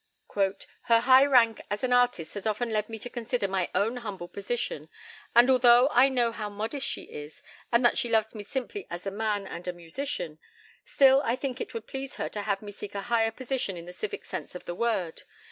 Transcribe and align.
"Her 0.35 1.01
high 1.01 1.25
rank 1.27 1.61
as 1.69 1.83
an 1.83 1.93
artist 1.93 2.33
has 2.33 2.47
often 2.47 2.71
led 2.71 2.89
me 2.89 2.97
to 2.97 3.07
consider 3.07 3.47
my 3.47 3.69
own 3.75 3.97
humble 3.97 4.27
position, 4.27 4.89
and, 5.35 5.47
although 5.47 5.89
I 5.91 6.09
know 6.09 6.31
how 6.31 6.49
modest 6.49 6.87
she 6.87 7.03
is, 7.03 7.43
and 7.71 7.85
that 7.85 7.99
she 7.99 8.09
loves 8.09 8.33
me 8.33 8.41
simply 8.43 8.87
as 8.89 9.05
a 9.05 9.11
man 9.11 9.45
and 9.45 9.67
a 9.67 9.73
musician, 9.73 10.39
still 10.83 11.21
I 11.23 11.35
think 11.35 11.61
it 11.61 11.75
would 11.75 11.85
please 11.85 12.15
her 12.15 12.29
to 12.29 12.41
have 12.41 12.63
me 12.63 12.71
seek 12.71 12.95
a 12.95 13.01
higher 13.01 13.29
position 13.29 13.77
in 13.77 13.85
the 13.85 13.93
civic 13.93 14.25
sense 14.25 14.55
of 14.55 14.65
the 14.65 14.73
word. 14.73 15.21